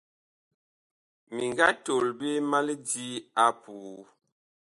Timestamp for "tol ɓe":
1.83-2.29